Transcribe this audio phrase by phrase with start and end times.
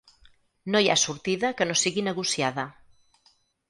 [0.75, 2.69] No hi ha sortida que no sigui negociada.